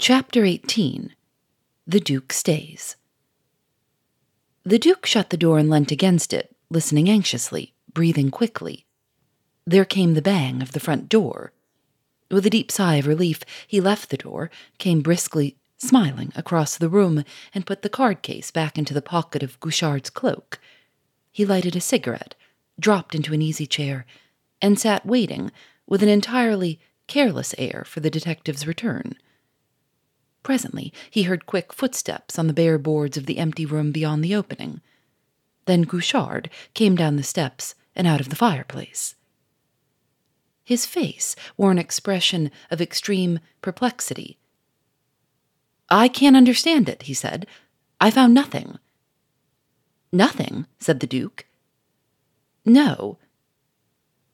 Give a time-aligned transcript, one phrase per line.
[0.00, 1.12] Chapter 18
[1.84, 2.94] The Duke Stays.
[4.62, 8.86] The Duke shut the door and leant against it, listening anxiously, breathing quickly.
[9.66, 11.52] There came the bang of the front door.
[12.30, 16.88] With a deep sigh of relief, he left the door, came briskly, smiling, across the
[16.88, 20.60] room, and put the card case back into the pocket of Guerchard's cloak.
[21.32, 22.36] He lighted a cigarette,
[22.78, 24.06] dropped into an easy chair,
[24.62, 25.50] and sat waiting,
[25.88, 26.78] with an entirely
[27.08, 29.16] careless air, for the detective's return.
[30.48, 34.34] Presently, he heard quick footsteps on the bare boards of the empty room beyond the
[34.34, 34.80] opening.
[35.66, 39.14] Then Guerchard came down the steps and out of the fireplace.
[40.64, 44.38] His face wore an expression of extreme perplexity.
[45.90, 47.46] I can't understand it, he said.
[48.00, 48.78] I found nothing.
[50.10, 51.44] Nothing, said the Duke.
[52.64, 53.18] No.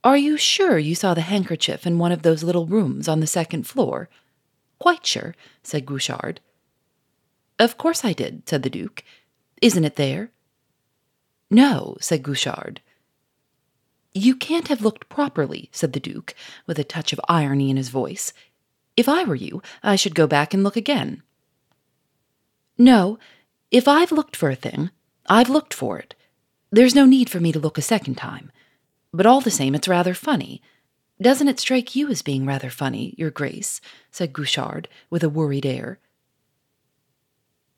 [0.05, 3.27] Are you sure you saw the handkerchief in one of those little rooms on the
[3.27, 4.09] second floor?
[4.79, 6.41] Quite sure, said Guerchard.
[7.59, 9.05] Of course I did, said the Duke.
[9.63, 10.31] Isn't it there?
[11.51, 12.81] No, said Guerchard.
[14.13, 16.35] You can't have looked properly, said the Duke,
[16.67, 18.33] with a touch of irony in his voice.
[18.97, 21.23] If I were you, I should go back and look again.
[22.79, 23.19] No,
[23.71, 24.91] if I've looked for a thing,
[25.27, 26.15] I've looked for it.
[26.71, 28.53] There's no need for me to look a second time.
[29.13, 30.61] But all the same, it's rather funny.
[31.21, 33.81] Doesn't it strike you as being rather funny, Your Grace?
[34.11, 35.99] said Guerchard, with a worried air.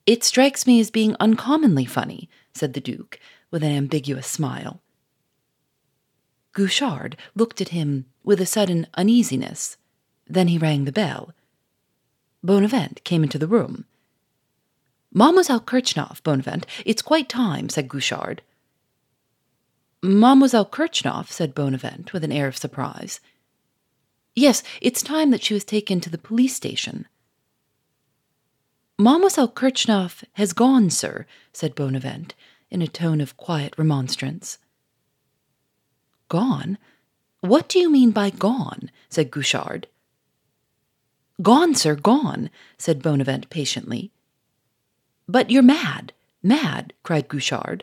[0.06, 3.18] It strikes me as being uncommonly funny, said the Duke,
[3.50, 4.80] with an ambiguous smile.
[6.52, 9.76] Guerchard looked at him with a sudden uneasiness.
[10.26, 11.32] Then he rang the bell.
[12.42, 13.84] Bonavent came into the room.
[15.12, 18.40] Mademoiselle Kritchnoff, Bonavent, it's quite time, said Guerchard.
[20.06, 23.20] Mademoiselle Kritchnoff, said Bonavent with an air of surprise.
[24.34, 27.06] Yes, it's time that she was taken to the police station.
[28.98, 32.34] Mademoiselle Kritchnoff has gone, sir, said Bonavent,
[32.70, 34.58] in a tone of quiet remonstrance.
[36.28, 36.78] Gone?
[37.40, 38.90] What do you mean by gone?
[39.08, 39.86] said Guerchard.
[41.42, 44.12] Gone, sir, gone, said Bonavent patiently.
[45.28, 46.12] But you're mad,
[46.42, 47.82] mad, cried Guerchard.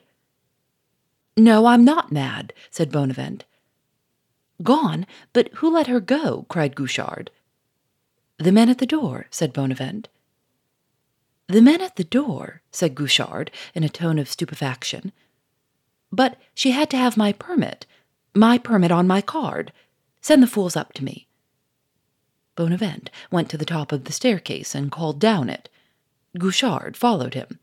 [1.35, 3.45] No, I'm not mad, said Bonavent.
[4.61, 5.05] Gone?
[5.33, 6.45] But who let her go?
[6.49, 7.31] cried Guerchard.
[8.37, 10.09] The men at the door, said Bonavent.
[11.47, 15.11] The men at the door, said Guerchard, in a tone of stupefaction.
[16.11, 17.85] But she had to have my permit,
[18.35, 19.73] my permit on my card.
[20.21, 21.27] Send the fools up to me.
[22.55, 25.69] Bonavent went to the top of the staircase and called down it.
[26.37, 27.59] Guerchard followed him.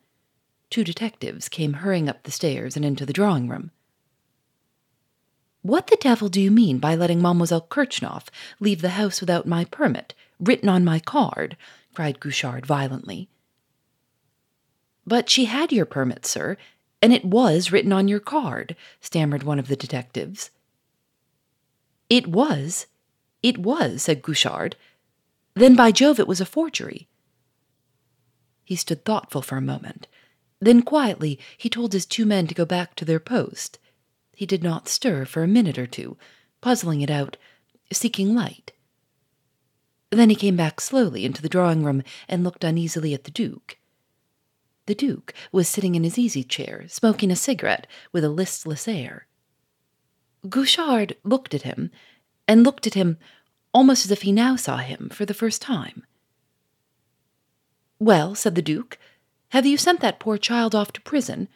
[0.70, 3.72] Two detectives came hurrying up the stairs and into the drawing room.
[5.62, 8.28] What the devil do you mean by letting Mademoiselle Kritchnoff
[8.60, 11.56] leave the house without my permit, written on my card?
[11.92, 13.28] cried Guerchard violently.
[15.06, 16.56] But she had your permit, sir,
[17.03, 20.50] and it was written on your card, stammered one of the detectives.
[22.09, 22.86] It was?
[23.42, 24.76] It was, said Guerchard.
[25.54, 27.09] Then by Jove, it was a forgery.
[28.64, 30.06] He stood thoughtful for a moment.
[30.60, 33.78] Then quietly he told his two men to go back to their post.
[34.34, 36.16] He did not stir for a minute or two,
[36.60, 37.37] puzzling it out,
[37.93, 38.72] seeking light.
[40.10, 43.78] Then he came back slowly into the drawing room and looked uneasily at the Duke.
[44.86, 49.27] The Duke was sitting in his easy chair, smoking a cigarette with a listless air.
[50.48, 51.91] Guerchard looked at him,
[52.48, 53.18] and looked at him
[53.72, 56.04] almost as if he now saw him for the first time.
[58.01, 58.98] Well, said the Duke,
[59.50, 61.48] have you sent that poor child off to prison?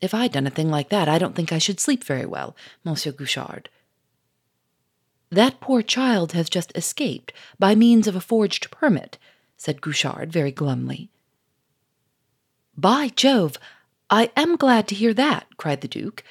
[0.00, 2.56] If I'd done a thing like that, I don't think I should sleep very well,
[2.84, 3.68] Monsieur Guerchard.
[5.30, 9.18] That poor child has just escaped by means of a forged permit,
[9.56, 11.10] said Guerchard very glumly.
[12.76, 13.58] By Jove,
[14.08, 16.22] I am glad to hear that, cried the Duke.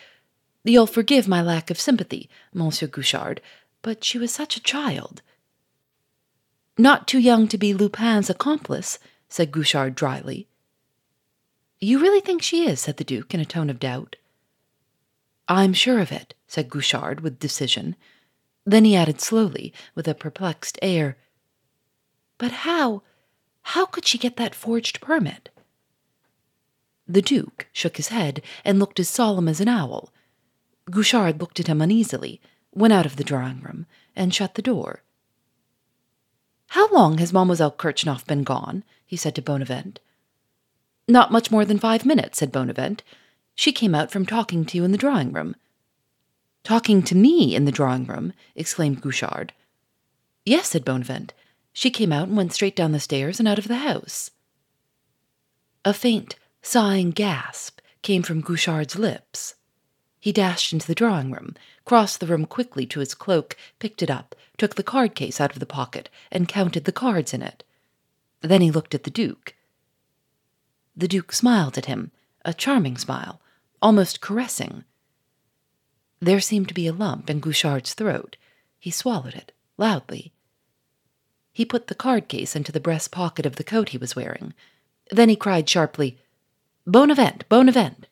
[0.63, 3.41] You'll forgive my lack of sympathy, Monsieur Guerchard,
[3.81, 5.21] but she was such a child.
[6.77, 10.47] Not too young to be Lupin's accomplice, said Guerchard dryly.
[11.85, 12.79] You really think she is?
[12.79, 14.15] said the Duke in a tone of doubt.
[15.47, 17.95] I'm sure of it, said Guerchard with decision.
[18.65, 21.15] Then he added slowly, with a perplexed air,
[22.39, 23.03] But how,
[23.61, 25.49] how could she get that forged permit?
[27.07, 30.11] The Duke shook his head and looked as solemn as an owl.
[30.89, 32.41] Guerchard looked at him uneasily,
[32.71, 33.85] went out of the drawing room,
[34.15, 35.03] and shut the door.
[36.69, 38.83] How long has Mademoiselle Kritchnoff been gone?
[39.05, 39.99] he said to Bonavent.
[41.07, 43.03] Not much more than five minutes, said Bonavent.
[43.55, 45.55] She came out from talking to you in the drawing room.
[46.63, 49.53] Talking to me in the drawing room, exclaimed Guerchard.
[50.45, 51.31] Yes, said Bonavent.
[51.73, 54.31] She came out and went straight down the stairs and out of the house.
[55.83, 59.55] A faint, sighing gasp came from Guerchard's lips.
[60.19, 64.09] He dashed into the drawing room, crossed the room quickly to his cloak, picked it
[64.09, 67.63] up, took the card case out of the pocket, and counted the cards in it.
[68.41, 69.54] Then he looked at the Duke.
[70.95, 72.11] The Duke smiled at him,
[72.43, 73.41] a charming smile,
[73.81, 74.83] almost caressing.
[76.19, 78.37] There seemed to be a lump in Guerchard's throat.
[78.79, 80.31] He swallowed it, loudly.
[81.51, 84.53] He put the card case into the breast pocket of the coat he was wearing.
[85.11, 86.17] Then he cried sharply,
[86.87, 88.05] Bonavent, Bonavent.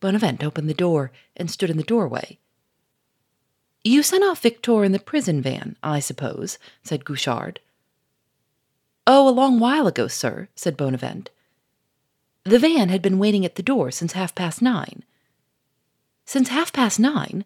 [0.00, 2.38] Bonavent opened the door and stood in the doorway.
[3.84, 7.60] You sent off Victor in the prison van, I suppose, said Guerchard.
[9.06, 11.30] Oh, a long while ago, sir, said Bonavent.
[12.50, 15.04] The van had been waiting at the door since half past nine.
[16.24, 17.44] Since half past nine?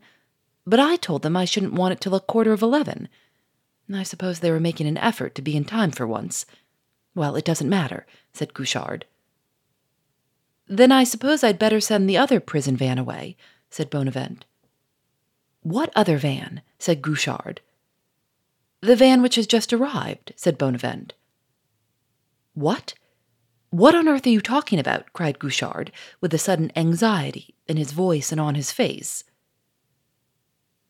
[0.64, 3.10] But I told them I shouldn't want it till a quarter of eleven.
[3.92, 6.46] I suppose they were making an effort to be in time for once.
[7.14, 9.04] Well, it doesn't matter, said Guerchard.
[10.68, 13.36] Then I suppose I'd better send the other prison van away,
[13.68, 14.46] said Bonavent.
[15.60, 16.62] What other van?
[16.78, 17.60] said Guerchard.
[18.80, 21.12] The van which has just arrived, said Bonavent.
[22.54, 22.94] What?
[23.74, 25.12] What on earth are you talking about?
[25.12, 25.90] cried Guerchard,
[26.20, 29.24] with a sudden anxiety in his voice and on his face.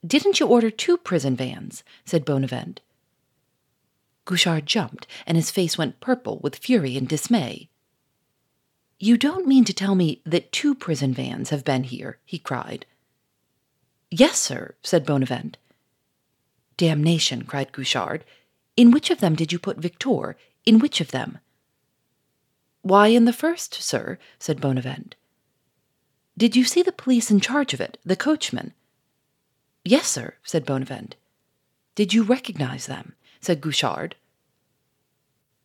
[0.07, 1.83] Didn't you order two prison vans?
[2.05, 2.81] said Bonavent.
[4.27, 7.71] Guerchard jumped, and his face went purple with fury and dismay.
[8.99, 12.85] You don't mean to tell me that two prison vans have been here, he cried.
[14.11, 15.57] Yes, sir, said Bonavent.
[16.77, 18.27] Damnation, cried Guerchard.
[18.77, 20.37] In which of them did you put Victor?
[20.67, 21.39] In which of them?
[22.85, 25.15] Why, in the first, sir, said Bonavent.
[26.37, 28.75] Did you see the police in charge of it, the coachman?
[29.87, 31.15] Yes, sir, said Bonavent.
[31.95, 33.15] Did you recognize them?
[33.41, 34.17] said Guerchard.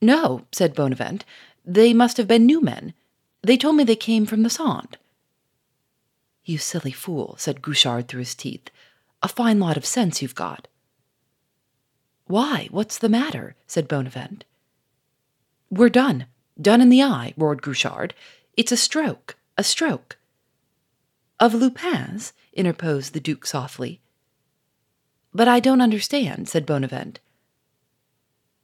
[0.02, 1.26] No, said Bonavent.
[1.66, 2.94] They must have been new men.
[3.42, 4.96] They told me they came from the Santé.
[6.46, 8.70] You silly fool, said Guerchard through his teeth.
[9.22, 10.70] A fine lot of sense you've got.
[12.28, 13.58] Why, what's the matter?
[13.68, 14.44] said Bonavent.
[15.70, 16.28] We're done,
[16.62, 18.14] Done in the eye, roared Guerchard.
[18.58, 20.18] It's a stroke, a stroke.
[21.40, 22.34] Of Lupin's?
[22.54, 24.02] interposed the Duke softly.
[25.34, 27.20] But I don't understand, said Bonavent.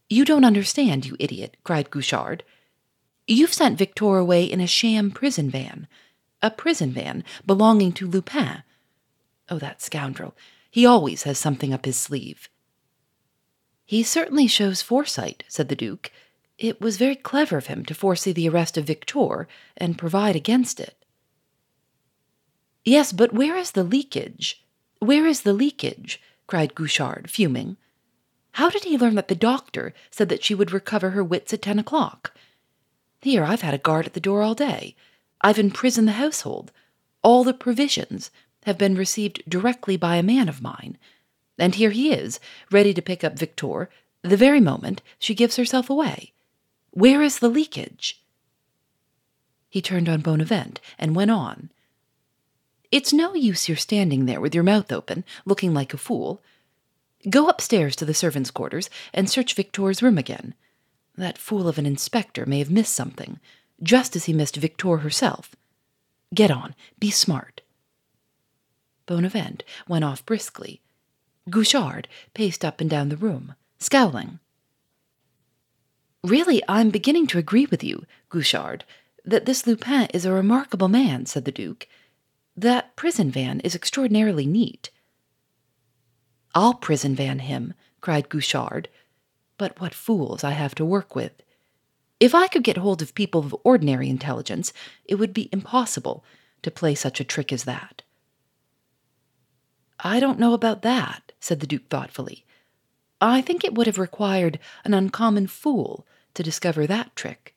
[0.09, 2.43] You don't understand, you idiot, cried Guerchard.
[3.27, 5.87] You've sent Victor away in a sham prison van.
[6.41, 8.63] A prison van belonging to Lupin.
[9.49, 10.35] Oh, that scoundrel.
[10.69, 12.49] He always has something up his sleeve.
[13.85, 16.11] He certainly shows foresight, said the Duke.
[16.57, 20.79] It was very clever of him to foresee the arrest of Victor and provide against
[20.79, 20.95] it.
[22.85, 24.63] Yes, but where is the leakage?
[24.99, 26.21] Where is the leakage?
[26.47, 27.77] cried Guerchard, fuming.
[28.53, 31.61] How did he learn that the doctor said that she would recover her wits at
[31.61, 32.31] ten o'clock?
[33.21, 34.95] Here, I've had a guard at the door all day.
[35.41, 36.71] I've imprisoned the household.
[37.21, 38.31] All the provisions
[38.63, 40.97] have been received directly by a man of mine.
[41.57, 42.39] And here he is,
[42.71, 43.89] ready to pick up Victor
[44.21, 46.31] the very moment she gives herself away.
[46.95, 48.23] Where is the leakage?
[49.67, 51.69] He turned on Bonavent and went on.
[52.89, 56.41] It's no use your standing there with your mouth open, looking like a fool.
[57.29, 60.53] Go upstairs to the servants' quarters and search Victor's room again.
[61.17, 63.41] That fool of an inspector may have missed something,
[63.83, 65.53] just as he missed Victor herself.
[66.33, 67.59] Get on, be smart.
[69.05, 70.79] Bonavent went off briskly.
[71.49, 74.39] Guerchard paced up and down the room, scowling.
[76.25, 78.83] Really, I'm beginning to agree with you, Guerchard,
[79.25, 81.87] that this Lupin is a remarkable man, said the Duke.
[82.57, 84.89] That prison van is extraordinarily neat.
[86.55, 88.87] I'll prison van him, cried Guerchard.
[89.59, 91.43] But what fools I have to work with.
[92.19, 94.73] If I could get hold of people of ordinary intelligence,
[95.05, 96.25] it would be impossible
[96.63, 98.01] to play such a trick as that.
[99.99, 102.45] I don't know about that, said the Duke thoughtfully.
[103.21, 107.55] I think it would have required an uncommon fool to discover that trick.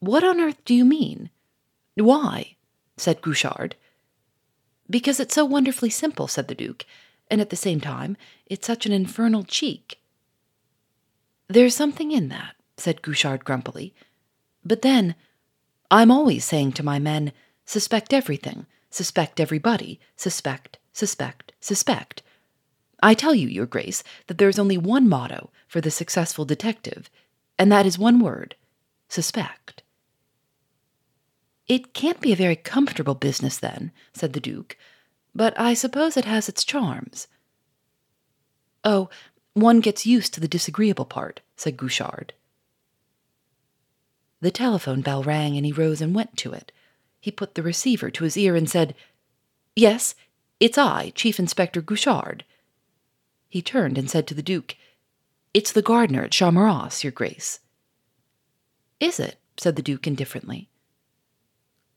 [0.00, 1.30] What on earth do you mean?
[1.94, 2.56] Why?
[2.96, 3.76] said Guerchard.
[4.88, 6.84] Because it's so wonderfully simple, said the Duke,
[7.30, 9.98] and at the same time, it's such an infernal cheek.
[11.48, 13.94] There's something in that, said Guerchard grumpily.
[14.64, 15.14] But then,
[15.90, 17.32] I'm always saying to my men,
[17.64, 22.22] suspect everything, suspect everybody, suspect, suspect, suspect.
[23.02, 27.10] I tell you, Your Grace, that there is only one motto for the successful detective,
[27.58, 28.56] and that is one word
[29.08, 29.82] suspect.
[31.66, 34.76] It can't be a very comfortable business, then, said the Duke,
[35.34, 37.28] but I suppose it has its charms.
[38.82, 39.08] Oh,
[39.54, 42.32] one gets used to the disagreeable part, said Guerchard.
[44.40, 46.72] The telephone bell rang, and he rose and went to it.
[47.20, 48.94] He put the receiver to his ear and said,
[49.76, 50.14] Yes,
[50.58, 52.44] it's I, Chief Inspector Guerchard.
[53.50, 54.76] He turned and said to the Duke,
[55.52, 57.58] It's the gardener at Charmerace, Your Grace.
[59.00, 59.36] Is it?
[59.58, 60.70] said the Duke indifferently.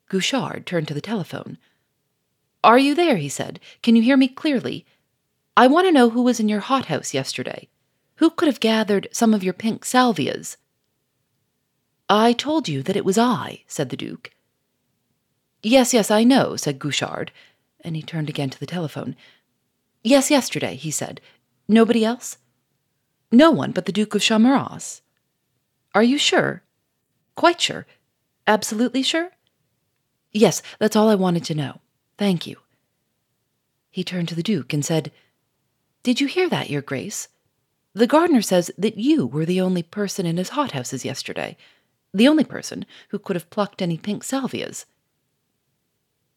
[0.10, 1.58] Guerchard turned to the telephone.
[2.64, 3.18] Are you there?
[3.18, 3.60] he said.
[3.84, 4.86] Can you hear me clearly?
[5.56, 7.70] I want to know who was in your hothouse yesterday.
[8.16, 10.58] Who could have gathered some of your pink salvias?
[12.10, 14.32] I told you that it was I, said the Duke.
[15.62, 17.32] Yes, yes, I know, said Guerchard,
[17.82, 19.16] and he turned again to the telephone.
[20.04, 21.22] Yes, yesterday, he said.
[21.68, 22.38] Nobody else?
[23.32, 25.02] No one but the Duke of Charmerace.
[25.96, 26.64] Are you sure?
[27.36, 27.86] Quite sure.
[28.46, 29.32] Absolutely sure?
[30.32, 31.80] Yes, that's all I wanted to know.
[32.18, 32.58] Thank you.
[33.90, 35.12] He turned to the Duke and said,
[36.02, 37.28] Did you hear that, Your Grace?
[37.94, 41.56] The gardener says that you were the only person in his hothouses yesterday,
[42.12, 44.86] the only person who could have plucked any pink salvias.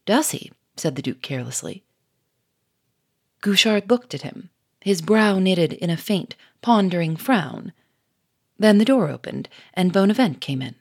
[0.04, 0.52] Does he?
[0.76, 1.82] said the Duke carelessly.
[3.40, 4.50] Guerchard looked at him,
[4.86, 7.72] his brow knitted in a faint, pondering frown.
[8.56, 10.76] Then the door opened, and Bonavent came in.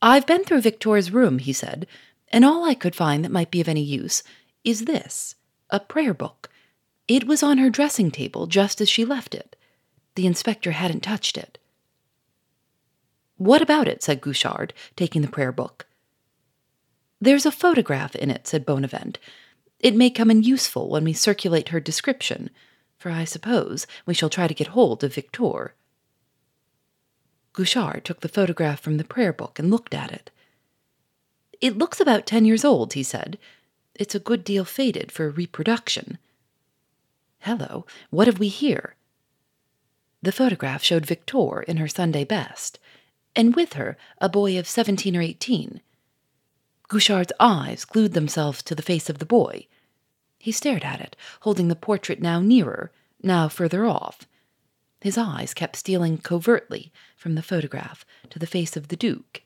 [0.00, 1.86] I've been through Victor's room, he said,
[2.28, 4.22] and all I could find that might be of any use
[4.64, 5.34] is this
[5.68, 6.48] a prayer book.
[7.06, 9.54] It was on her dressing table just as she left it.
[10.14, 11.58] The inspector hadn't touched it.
[13.36, 14.02] What about it?
[14.02, 15.84] said Guerchard, taking the prayer book.
[17.20, 19.18] There's a photograph in it, said Bonavent.
[19.82, 22.50] It may come in useful when we circulate her description,
[22.96, 25.74] for I suppose we shall try to get hold of Victor.
[27.52, 30.30] Guerchard took the photograph from the prayer book and looked at it.
[31.60, 33.38] It looks about ten years old, he said.
[33.96, 36.16] It's a good deal faded for reproduction.
[37.40, 38.94] Hello, what have we here?
[40.22, 42.78] The photograph showed Victor in her Sunday best,
[43.34, 45.80] and with her a boy of seventeen or eighteen.
[46.88, 49.66] Guerchard's eyes glued themselves to the face of the boy.
[50.42, 52.90] He stared at it, holding the portrait now nearer,
[53.22, 54.26] now further off,
[55.00, 59.42] his eyes kept stealing covertly from the photograph to the face of the Duke.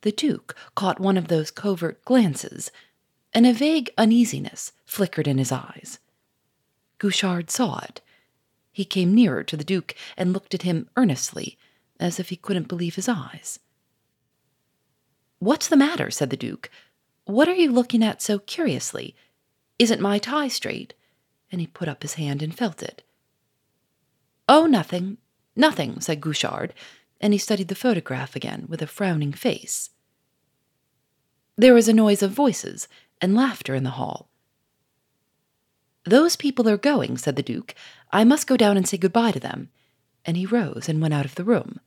[0.00, 2.70] The Duke caught one of those covert glances,
[3.34, 5.98] and a vague uneasiness flickered in his eyes.
[6.98, 8.00] Guerchard saw it.
[8.72, 11.58] He came nearer to the Duke and looked at him earnestly,
[12.00, 13.58] as if he couldn't believe his eyes.
[15.40, 16.10] What's the matter?
[16.10, 16.70] said the Duke.
[17.26, 19.14] What are you looking at so curiously?
[19.78, 20.94] Isn't my tie straight?
[21.52, 23.02] And he put up his hand and felt it.
[24.48, 25.18] Oh, nothing,
[25.54, 26.72] nothing, said Guerchard,
[27.20, 29.90] and he studied the photograph again with a frowning face.
[31.56, 32.88] There was a noise of voices
[33.20, 34.28] and laughter in the hall.
[36.04, 37.74] Those people are going, said the Duke.
[38.12, 39.70] I must go down and say good-bye to them.
[40.24, 41.80] And he rose and went out of the room.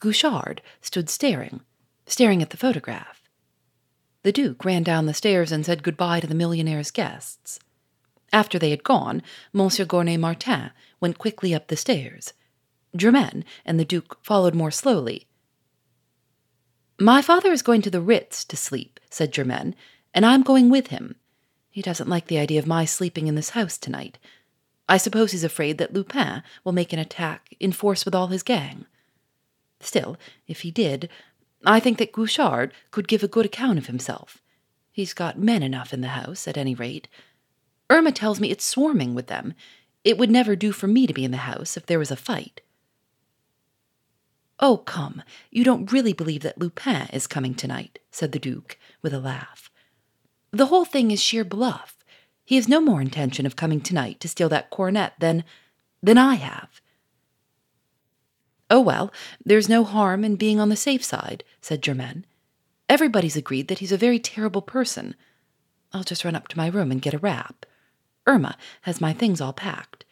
[0.00, 1.60] Guerchard stood staring,
[2.06, 3.27] staring at the photograph.
[4.28, 7.58] The Duke ran down the stairs and said good-bye to the millionaire's guests.
[8.30, 9.22] After they had gone,
[9.54, 10.70] Monsieur Gournay Martin
[11.00, 12.34] went quickly up the stairs.
[12.94, 15.26] Germaine and the Duke followed more slowly.
[17.00, 19.74] My father is going to the Ritz to sleep, said Germaine,
[20.12, 21.14] and I'm going with him.
[21.70, 24.18] He doesn't like the idea of my sleeping in this house tonight.
[24.90, 28.42] I suppose he's afraid that Lupin will make an attack in force with all his
[28.42, 28.84] gang.
[29.80, 31.08] Still, if he did,
[31.64, 34.42] I think that Guerchard could give a good account of himself.
[34.90, 37.08] He's got men enough in the house, at any rate.
[37.90, 39.54] Irma tells me it's swarming with them.
[40.04, 42.16] It would never do for me to be in the house if there was a
[42.16, 42.60] fight.
[44.60, 49.14] Oh, come, you don't really believe that Lupin is coming tonight, said the Duke, with
[49.14, 49.70] a laugh.
[50.50, 51.96] The whole thing is sheer bluff.
[52.44, 55.44] He has no more intention of coming tonight to steal that coronet than.
[56.02, 56.80] than I have.
[58.70, 59.12] Oh, well,
[59.44, 62.26] there's no harm in being on the safe side, said Germaine.
[62.88, 65.14] Everybody's agreed that he's a very terrible person.
[65.92, 67.64] I'll just run up to my room and get a wrap.
[68.26, 70.04] Irma has my things all packed.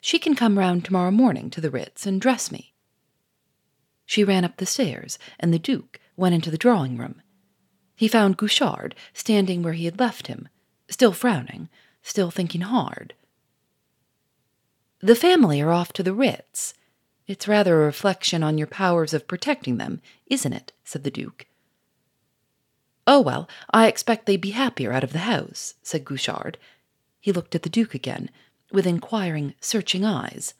[0.00, 2.74] She can come round tomorrow morning to the Ritz and dress me.
[4.04, 7.22] She ran up the stairs, and the Duke went into the drawing room.
[7.96, 10.48] He found Guerchard standing where he had left him,
[10.88, 11.70] still frowning,
[12.02, 13.14] still thinking hard.
[15.00, 16.74] The family are off to the Ritz.
[17.26, 20.72] It's rather a reflection on your powers of protecting them, isn't it?
[20.84, 21.46] said the Duke.
[23.06, 26.58] Oh, well, I expect they'd be happier out of the house, said Guerchard.
[27.20, 28.30] He looked at the Duke again,
[28.72, 30.54] with inquiring, searching eyes.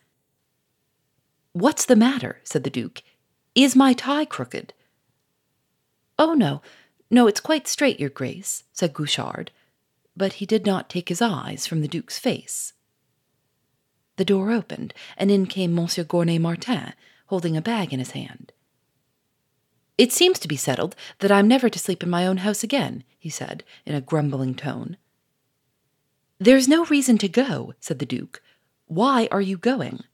[1.52, 2.40] What's the matter?
[2.44, 3.02] said the Duke.
[3.54, 4.72] Is my tie crooked?
[6.18, 6.62] Oh, no,
[7.10, 9.50] no, it's quite straight, Your Grace, said Guerchard,
[10.16, 12.72] but he did not take his eyes from the Duke's face.
[14.16, 16.92] The door opened, and in came Monsieur Gournay Martin,
[17.26, 18.52] holding a bag in his hand.
[19.96, 23.04] It seems to be settled that I'm never to sleep in my own house again,
[23.18, 24.96] he said, in a grumbling tone.
[26.38, 28.42] There's no reason to go, said the Duke.
[28.86, 30.04] Why are you going?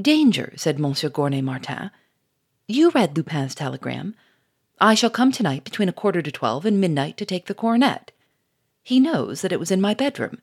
[0.00, 1.90] Danger, said Monsieur Gournay Martin.
[2.68, 4.14] You read Lupin's telegram.
[4.80, 8.12] I shall come tonight between a quarter to twelve and midnight to take the coronet.
[8.82, 10.42] He knows that it was in my bedroom.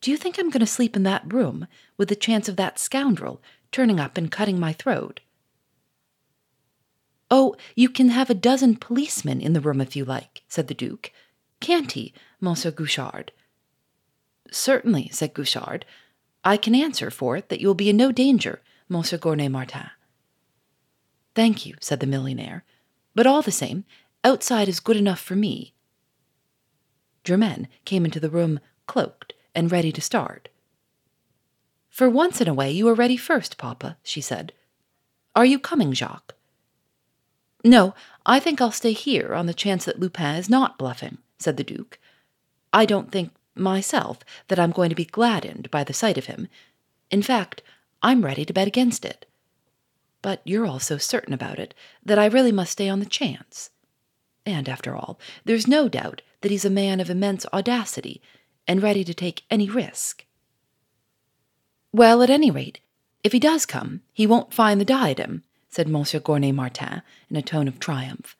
[0.00, 2.78] Do you think I'm going to sleep in that room with the chance of that
[2.78, 5.20] scoundrel turning up and cutting my throat?
[7.30, 10.74] Oh, you can have a dozen policemen in the room if you like, said the
[10.74, 11.10] Duke.
[11.60, 13.32] Can't he, Monsieur Guerchard?
[14.50, 15.84] Certainly, said Guerchard.
[16.44, 19.90] I can answer for it that you will be in no danger, Monsieur Gournay Martin.
[21.34, 22.64] Thank you, said the millionaire.
[23.14, 23.84] But all the same,
[24.24, 25.74] outside is good enough for me.
[27.24, 30.48] Germaine came into the room, cloaked and ready to start.
[31.90, 34.52] For once in a way, you are ready first, Papa, she said.
[35.34, 36.36] Are you coming, Jacques?
[37.64, 37.92] No,
[38.24, 41.64] I think I'll stay here on the chance that Lupin is not bluffing, said the
[41.64, 41.98] Duke.
[42.72, 46.46] I don't think, myself, that I'm going to be gladdened by the sight of him.
[47.10, 47.60] In fact,
[48.00, 49.26] I'm ready to bet against it.
[50.22, 53.70] But you're all so certain about it that I really must stay on the chance.
[54.46, 58.22] And after all, there's no doubt that he's a man of immense audacity
[58.68, 60.26] and ready to take any risk.
[61.90, 62.80] Well, at any rate,
[63.24, 67.42] if he does come, he won't find the diadem, said Monsieur Gournay Martin in a
[67.42, 68.36] tone of triumph.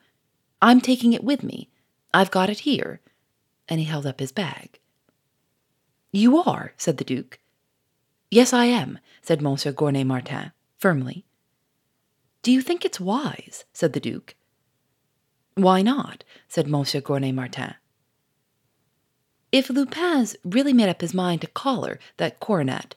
[0.60, 1.70] I'm taking it with me.
[2.12, 3.00] I've got it here.
[3.68, 4.78] And he held up his bag.
[6.12, 7.38] You are, said the Duke.
[8.30, 11.24] Yes, I am, said Monsieur Gournay Martin, firmly.
[12.42, 13.64] Do you think it's wise?
[13.72, 14.34] said the Duke.
[15.54, 16.24] Why not?
[16.48, 17.74] said Monsieur Gournay Martin.
[19.50, 22.94] If Lupin's really made up his mind to collar that coronet,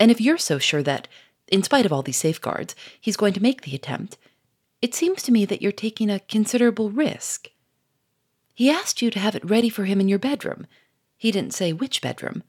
[0.00, 1.06] and if you're so sure that,
[1.48, 4.16] in spite of all these safeguards, he's going to make the attempt,
[4.80, 7.50] it seems to me that you're taking a considerable risk.
[8.54, 10.66] He asked you to have it ready for him in your bedroom.
[11.16, 12.42] He didn't say which bedroom.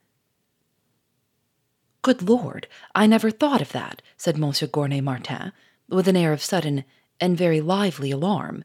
[2.02, 5.54] Good Lord, I never thought of that, said Monsieur Gournay Martin,
[5.88, 6.84] with an air of sudden
[7.20, 8.64] and very lively alarm.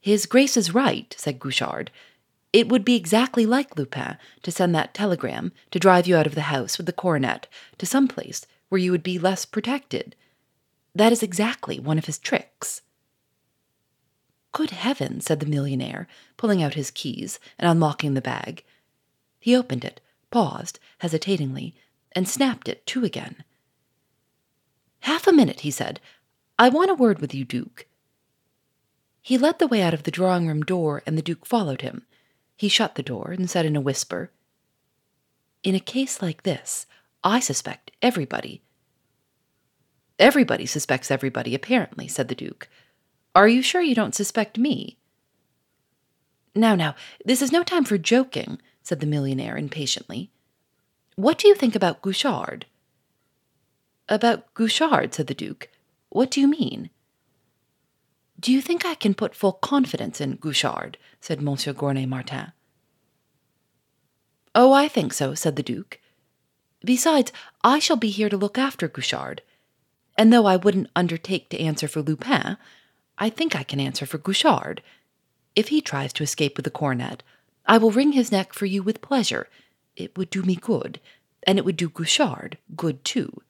[0.00, 1.90] His Grace is right, said Guerchard.
[2.52, 6.34] It would be exactly like Lupin to send that telegram to drive you out of
[6.34, 7.46] the house with the coronet
[7.78, 10.16] to some place where you would be less protected.
[10.94, 12.82] That is exactly one of his tricks.
[14.52, 18.64] Good heavens, said the millionaire, pulling out his keys and unlocking the bag.
[19.38, 20.00] He opened it,
[20.32, 21.74] paused hesitatingly,
[22.12, 23.44] and snapped it to again.
[25.00, 26.00] Half a minute, he said.
[26.58, 27.86] I want a word with you, Duke.
[29.22, 32.04] He led the way out of the drawing room door, and the Duke followed him.
[32.60, 34.30] He shut the door and said in a whisper,
[35.62, 36.84] In a case like this,
[37.24, 38.60] I suspect everybody.
[40.18, 42.68] Everybody suspects everybody, apparently, said the Duke.
[43.34, 44.98] Are you sure you don't suspect me?
[46.54, 50.30] Now, now, this is no time for joking, said the millionaire impatiently.
[51.16, 52.66] What do you think about Guerchard?
[54.06, 55.70] About Guerchard, said the Duke.
[56.10, 56.90] What do you mean?
[58.40, 60.96] Do you think I can put full confidence in Guerchard?
[61.20, 62.52] said Monsieur Gournay Martin.
[64.54, 66.00] Oh, I think so, said the Duke.
[66.82, 69.42] Besides, I shall be here to look after Guerchard.
[70.16, 72.56] And though I wouldn't undertake to answer for Lupin,
[73.18, 74.80] I think I can answer for Guerchard.
[75.54, 77.22] If he tries to escape with the coronet,
[77.66, 79.48] I will wring his neck for you with pleasure.
[79.96, 80.98] It would do me good,
[81.42, 83.42] and it would do Guerchard good too.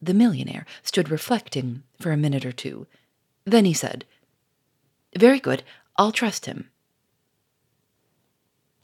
[0.00, 2.86] The millionaire stood reflecting for a minute or two.
[3.44, 4.04] Then he said,
[5.16, 5.62] Very good,
[5.96, 6.70] I'll trust him.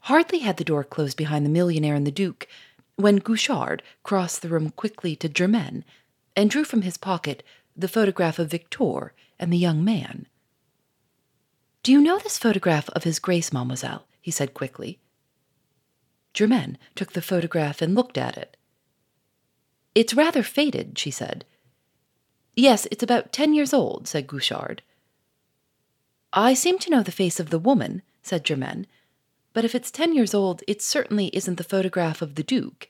[0.01, 2.47] Hardly had the door closed behind the millionaire and the Duke
[2.95, 5.85] when Guerchard crossed the room quickly to Germaine
[6.35, 7.43] and drew from his pocket
[7.75, 10.27] the photograph of Victor and the young man.
[11.81, 14.05] Do you know this photograph of his grace, mademoiselle?
[14.19, 14.99] he said quickly.
[16.33, 18.57] Germaine took the photograph and looked at it.
[19.95, 21.45] It's rather faded, she said.
[22.55, 24.81] Yes, it's about ten years old, said Guerchard.
[26.33, 28.85] I seem to know the face of the woman, said Germaine,
[29.53, 32.89] but if it's ten years old, it certainly isn't the photograph of the Duke.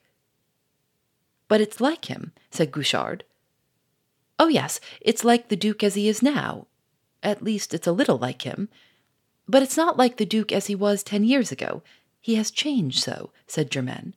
[1.48, 3.24] But it's like him, said Guerchard.
[4.38, 6.68] Oh, yes, it's like the Duke as he is now.
[7.22, 8.70] At least it's a little like him.
[9.48, 11.82] But it's not like the Duke as he was ten years ago.
[12.22, 14.14] He has changed so, said Germaine.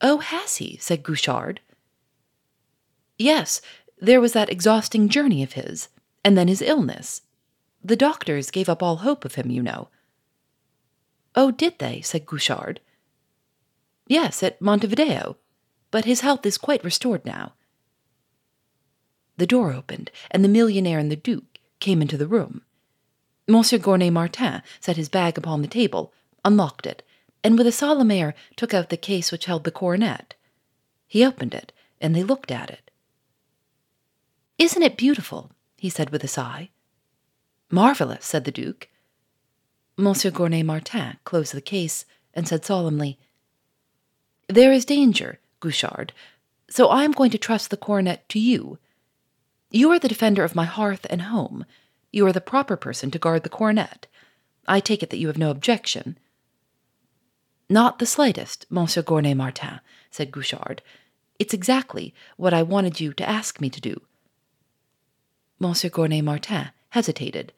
[0.00, 0.76] Oh, has he?
[0.78, 1.60] said Guerchard.
[3.18, 3.60] Yes,
[3.98, 5.88] there was that exhausting journey of his,
[6.24, 7.22] and then his illness.
[7.82, 9.88] The doctors gave up all hope of him, you know.
[11.34, 12.00] Oh, did they?
[12.00, 12.80] said Guerchard.
[14.06, 15.36] Yes, at Montevideo,
[15.90, 17.54] but his health is quite restored now.
[19.36, 22.62] The door opened, and the millionaire and the Duke came into the room.
[23.48, 26.12] Monsieur Gournay Martin set his bag upon the table,
[26.44, 27.02] unlocked it,
[27.42, 30.34] and with a solemn air took out the case which held the coronet.
[31.06, 32.83] He opened it, and they looked at it.
[34.58, 35.50] Isn't it beautiful?
[35.76, 36.70] he said with a sigh.
[37.70, 38.88] Marvelous, said the Duke.
[39.96, 43.18] Monsieur Gournay Martin closed the case and said solemnly,
[44.48, 46.12] There is danger, Guerchard,
[46.68, 48.78] so I am going to trust the coronet to you.
[49.70, 51.64] You are the defender of my hearth and home.
[52.12, 54.06] You are the proper person to guard the coronet.
[54.66, 56.18] I take it that you have no objection.
[57.68, 60.80] Not the slightest, Monsieur Gournay Martin, said Guerchard.
[61.38, 64.00] It's exactly what I wanted you to ask me to do.
[65.64, 67.50] Monsieur Gournay Martin hesitated.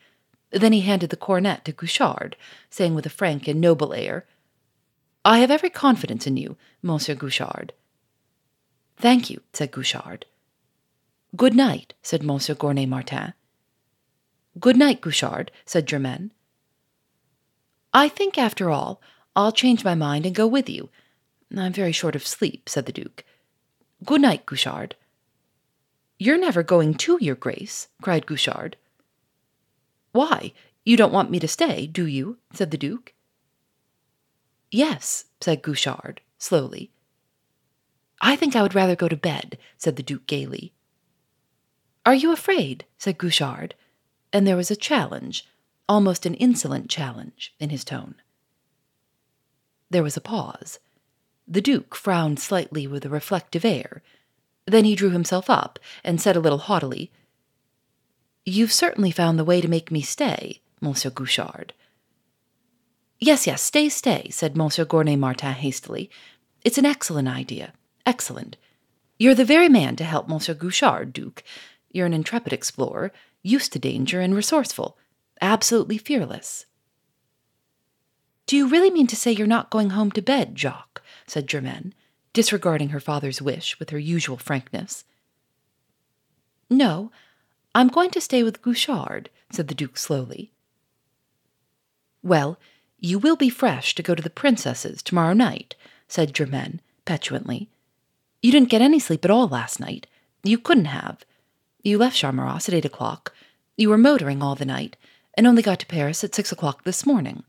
[0.52, 2.36] Then he handed the coronet to Guerchard,
[2.70, 4.24] saying with a frank and noble air,
[5.24, 7.72] I have every confidence in you, Monsieur Guerchard.
[8.96, 10.24] Thank you, said Guerchard.
[11.34, 13.34] Good night, said Monsieur Gournay Martin.
[14.60, 16.30] Good night, Guerchard, said Germaine.
[17.92, 19.00] I think, after all,
[19.34, 20.90] I'll change my mind and go with you.
[21.56, 23.24] I'm very short of sleep, said the Duke.
[24.04, 24.94] Good night, Guerchard.
[26.18, 28.76] You're never going to, Your Grace, cried Guerchard.
[30.12, 30.52] Why,
[30.84, 32.38] you don't want me to stay, do you?
[32.52, 33.12] said the Duke.
[34.70, 36.90] Yes, said Guerchard, slowly.
[38.20, 40.72] I think I would rather go to bed, said the Duke gaily.
[42.06, 42.84] Are you afraid?
[42.96, 43.74] said Guerchard,
[44.32, 45.46] and there was a challenge,
[45.88, 48.14] almost an insolent challenge, in his tone.
[49.90, 50.78] There was a pause.
[51.46, 54.02] The Duke frowned slightly with a reflective air.
[54.66, 57.10] Then he drew himself up and said a little haughtily,
[58.44, 61.72] You've certainly found the way to make me stay, Monsieur Guerchard.
[63.18, 66.10] Yes, yes, stay, stay, said Monsieur Gournay Martin hastily.
[66.64, 67.72] It's an excellent idea.
[68.04, 68.56] Excellent.
[69.18, 71.42] You're the very man to help Monsieur Guerchard, Duke.
[71.90, 74.98] You're an intrepid explorer, used to danger and resourceful,
[75.40, 76.66] absolutely fearless.
[78.46, 81.02] Do you really mean to say you're not going home to bed, Jacques?
[81.26, 81.94] said Germaine,
[82.36, 85.04] disregarding her father's wish with her usual frankness.
[86.68, 87.10] No,
[87.74, 90.52] I'm going to stay with Guerchard, said the Duke slowly.
[92.22, 92.58] Well,
[93.00, 95.76] you will be fresh to go to the princess's tomorrow night,
[96.08, 97.70] said Germaine petulantly.
[98.42, 100.06] You didn't get any sleep at all last night.
[100.44, 101.24] You couldn't have.
[101.82, 103.32] You left Charmerace at eight o'clock.
[103.78, 104.98] You were motoring all the night,
[105.32, 107.44] and only got to Paris at six o'clock this morning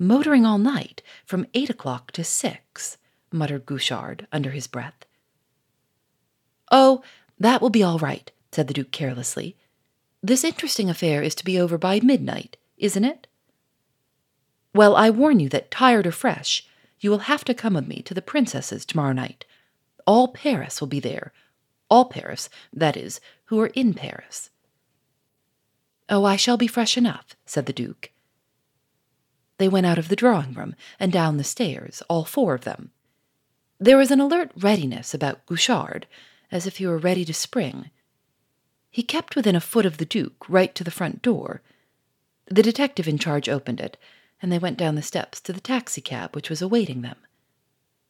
[0.00, 2.96] motoring all night from eight o'clock to six,
[3.32, 5.04] muttered Guerchard under his breath.
[6.70, 7.02] Oh,
[7.38, 9.56] that will be all right, said the Duke carelessly.
[10.22, 13.26] This interesting affair is to be over by midnight, isn't it?
[14.74, 16.66] Well, I warn you that, tired or fresh,
[17.00, 19.44] you will have to come with me to the princess's tomorrow night.
[20.06, 21.32] All Paris will be there.
[21.88, 24.50] All Paris, that is, who are in Paris.
[26.08, 28.10] Oh, I shall be fresh enough, said the Duke.
[29.58, 32.90] They went out of the drawing room and down the stairs, all four of them.
[33.82, 36.06] There was an alert readiness about Guerchard,
[36.52, 37.90] as if he were ready to spring.
[38.90, 41.62] He kept within a foot of the Duke, right to the front door.
[42.44, 43.96] The detective in charge opened it,
[44.42, 47.16] and they went down the steps to the taxicab which was awaiting them.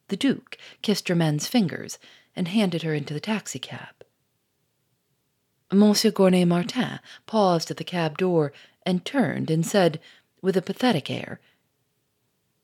[0.09, 1.97] The Duke kissed Germaine's fingers
[2.35, 4.03] and handed her into the taxicab.
[5.71, 8.51] Monsieur Gournay Martin paused at the cab door
[8.85, 10.01] and turned and said,
[10.41, 11.39] with a pathetic air,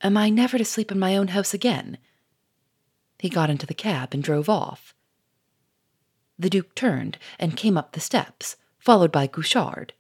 [0.02, 1.98] Am I never to sleep in my own house again?
[3.20, 4.94] He got into the cab and drove off.
[6.40, 9.94] The Duke turned and came up the steps, followed by Guerchard.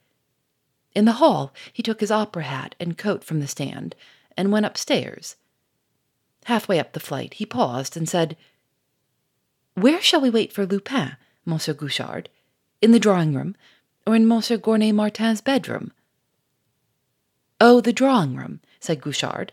[0.94, 3.96] In the hall, he took his opera hat and coat from the stand
[4.36, 5.36] and went upstairs.
[6.46, 8.38] Halfway up the flight, he paused and said,
[9.74, 12.30] Where shall we wait for Lupin, Monsieur Guerchard?
[12.82, 13.56] In the drawing room,
[14.06, 15.92] or in Monsieur Gournay Martin's bedroom?
[17.60, 19.52] Oh, the drawing room, said Guerchard.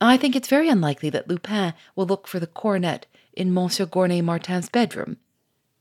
[0.00, 4.22] I think it's very unlikely that Lupin will look for the coronet in Monsieur Gournay
[4.22, 5.16] Martin's bedroom.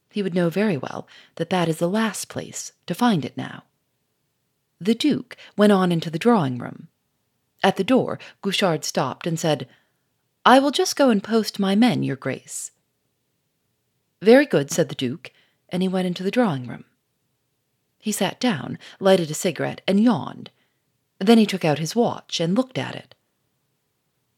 [0.09, 3.63] He would know very well that that is the last place to find it now.
[4.79, 6.87] The Duke went on into the drawing room.
[7.63, 9.67] At the door, Guerchard stopped and said,
[10.45, 12.71] I will just go and post my men, Your Grace.
[14.21, 15.31] Very good, said the Duke,
[15.69, 16.85] and he went into the drawing room.
[17.99, 20.49] He sat down, lighted a cigarette, and yawned.
[21.19, 23.15] Then he took out his watch and looked at it.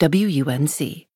[0.00, 1.08] WUNC.